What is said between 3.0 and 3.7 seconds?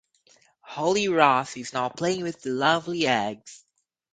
Eggs.